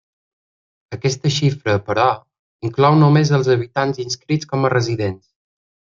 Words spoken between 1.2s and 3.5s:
xifra però inclou només